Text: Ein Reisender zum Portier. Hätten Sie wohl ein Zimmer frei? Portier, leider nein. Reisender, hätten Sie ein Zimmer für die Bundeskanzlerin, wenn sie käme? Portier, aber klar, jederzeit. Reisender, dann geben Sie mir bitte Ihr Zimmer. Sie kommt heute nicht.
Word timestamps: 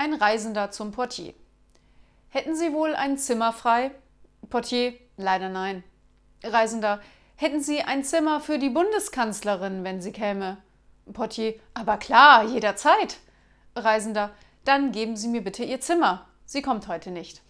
Ein 0.00 0.14
Reisender 0.14 0.70
zum 0.70 0.92
Portier. 0.92 1.34
Hätten 2.28 2.54
Sie 2.54 2.72
wohl 2.72 2.94
ein 2.94 3.18
Zimmer 3.18 3.52
frei? 3.52 3.90
Portier, 4.48 4.94
leider 5.16 5.48
nein. 5.48 5.82
Reisender, 6.44 7.00
hätten 7.34 7.60
Sie 7.60 7.82
ein 7.82 8.04
Zimmer 8.04 8.40
für 8.40 8.60
die 8.60 8.70
Bundeskanzlerin, 8.70 9.82
wenn 9.82 10.00
sie 10.00 10.12
käme? 10.12 10.58
Portier, 11.12 11.54
aber 11.74 11.96
klar, 11.96 12.44
jederzeit. 12.44 13.18
Reisender, 13.74 14.30
dann 14.64 14.92
geben 14.92 15.16
Sie 15.16 15.26
mir 15.26 15.42
bitte 15.42 15.64
Ihr 15.64 15.80
Zimmer. 15.80 16.28
Sie 16.44 16.62
kommt 16.62 16.86
heute 16.86 17.10
nicht. 17.10 17.42